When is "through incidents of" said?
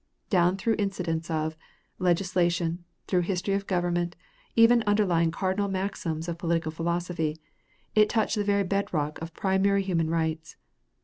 0.57-1.55